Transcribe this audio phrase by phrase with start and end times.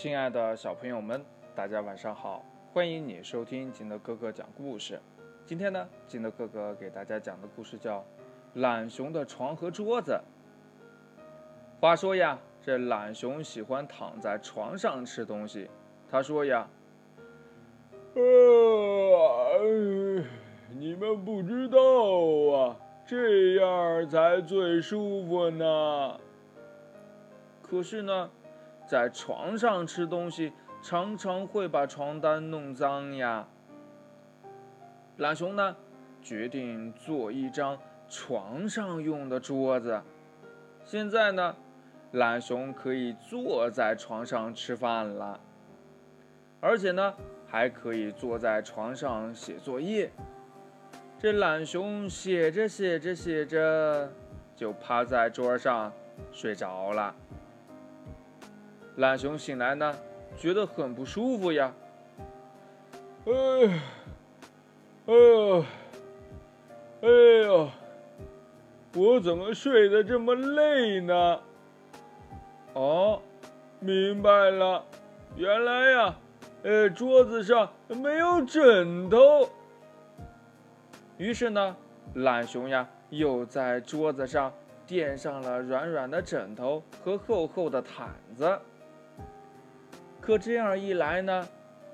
[0.00, 1.20] 亲爱的小朋友们，
[1.56, 2.44] 大家晚上好！
[2.72, 5.00] 欢迎你收听金德哥哥讲故事。
[5.44, 7.98] 今天呢，金德哥哥给大家讲的故事叫
[8.54, 10.12] 《懒熊的床和桌子》。
[11.80, 15.68] 话说呀，这懒熊喜欢躺在床上吃东西。
[16.08, 16.68] 他说呀
[18.14, 18.22] ：“呃，
[20.78, 21.76] 你们不知道
[22.56, 26.20] 啊，这样才最舒服呢。
[27.60, 28.30] 可是呢。”
[28.88, 30.50] 在床上吃东西，
[30.82, 33.46] 常常会把床单弄脏呀。
[35.18, 35.76] 懒熊呢，
[36.22, 37.78] 决定做一张
[38.08, 40.00] 床上用的桌子。
[40.86, 41.54] 现在呢，
[42.12, 45.38] 懒熊可以坐在床上吃饭了，
[46.58, 47.12] 而且呢，
[47.46, 50.10] 还可以坐在床上写作业。
[51.18, 54.10] 这懒熊写着写着写着，
[54.56, 55.92] 就趴在桌上
[56.32, 57.14] 睡着了。
[58.98, 59.94] 懒熊醒来呢，
[60.36, 61.72] 觉得很不舒服呀。
[63.26, 63.32] 哎，
[65.06, 65.66] 哎呀，
[67.02, 67.08] 哎
[67.46, 67.70] 呀，
[68.96, 71.40] 我怎么睡得这么累呢？
[72.72, 73.22] 哦，
[73.78, 74.84] 明白了，
[75.36, 76.16] 原来呀，
[76.64, 79.48] 呃，桌子上没有枕头。
[81.18, 81.76] 于是呢，
[82.14, 84.52] 懒熊呀，又在桌子上
[84.88, 88.58] 垫上了软软的枕头和厚厚的毯子。
[90.28, 91.48] 可这样一来呢，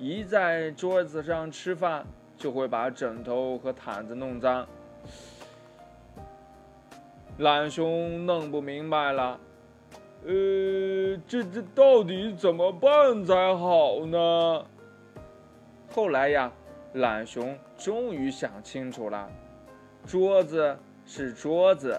[0.00, 2.04] 一在桌子上吃饭，
[2.36, 4.66] 就会把枕头和毯子弄脏。
[7.38, 9.38] 懒熊弄不明白了，
[10.24, 14.66] 呃，这这到底怎么办才好呢？
[15.94, 16.50] 后来呀，
[16.94, 19.30] 懒熊终于想清楚了：
[20.04, 21.96] 桌子是桌子，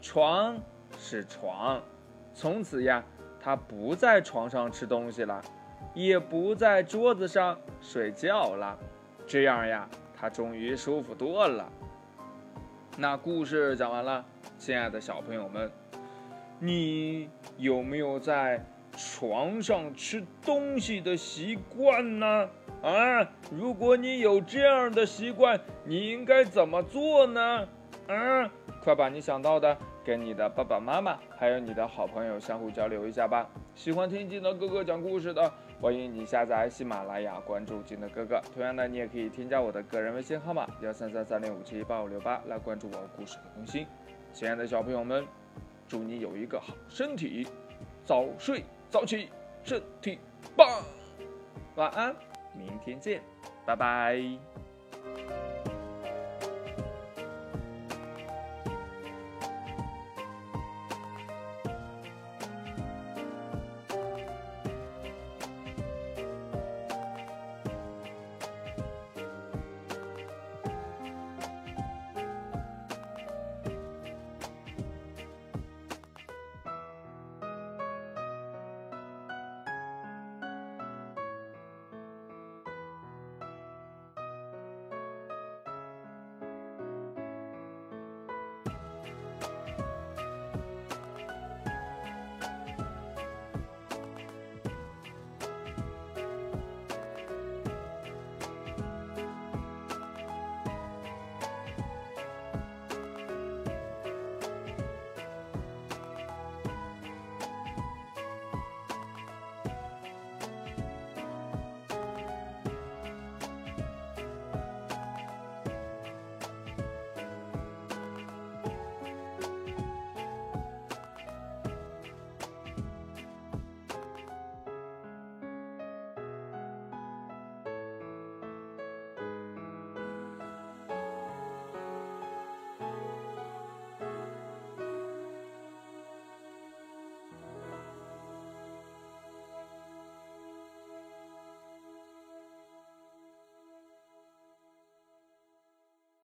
[0.00, 0.58] 床
[0.98, 1.80] 是床。
[2.34, 3.04] 从此呀，
[3.40, 5.40] 他不在床上吃东西了。
[5.94, 8.78] 也不在桌子上睡觉了，
[9.26, 11.70] 这样呀，他终于舒服多了。
[12.96, 14.24] 那故事讲完了，
[14.58, 15.70] 亲爱的小朋友们，
[16.58, 18.64] 你有没有在
[18.96, 22.48] 床上吃东西的习惯呢？
[22.82, 27.68] 啊，如果你有这样的习惯，你应该怎么做呢？
[28.08, 28.50] 啊，
[28.82, 29.76] 快把你想到的
[30.08, 33.46] 跟你的爸爸妈妈还有你的好朋友相互交流一下吧。
[33.74, 35.52] 喜欢听金德哥哥讲故事的。
[35.82, 38.40] 欢迎你下载喜马拉雅，关注金德哥哥。
[38.54, 43.86] 同样的，你也可以添加我的个人微信号码幺三三三零五七八五六八来关注我故事的更新。
[44.32, 45.26] 亲爱的小朋友们，
[45.86, 47.46] 祝你有一个好身体，
[48.06, 49.28] 早睡早起，
[49.62, 50.18] 身体
[50.56, 50.66] 棒。
[51.76, 52.16] 晚安，
[52.54, 53.20] 明天见，
[53.66, 54.18] 拜拜。